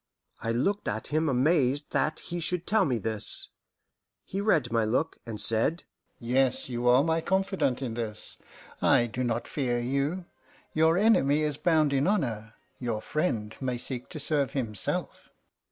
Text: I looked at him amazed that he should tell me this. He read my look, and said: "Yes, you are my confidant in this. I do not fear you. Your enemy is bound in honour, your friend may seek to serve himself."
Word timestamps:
I 0.41 0.51
looked 0.51 0.87
at 0.87 1.05
him 1.13 1.29
amazed 1.29 1.91
that 1.91 2.21
he 2.21 2.39
should 2.39 2.65
tell 2.65 2.85
me 2.85 2.97
this. 2.97 3.49
He 4.25 4.41
read 4.41 4.71
my 4.71 4.83
look, 4.83 5.19
and 5.27 5.39
said: 5.39 5.83
"Yes, 6.17 6.67
you 6.69 6.87
are 6.89 7.03
my 7.03 7.21
confidant 7.21 7.83
in 7.83 7.93
this. 7.93 8.37
I 8.81 9.05
do 9.05 9.23
not 9.23 9.47
fear 9.47 9.77
you. 9.77 10.25
Your 10.73 10.97
enemy 10.97 11.41
is 11.43 11.57
bound 11.57 11.93
in 11.93 12.07
honour, 12.07 12.55
your 12.79 12.99
friend 12.99 13.55
may 13.61 13.77
seek 13.77 14.09
to 14.09 14.19
serve 14.19 14.53
himself." 14.53 15.29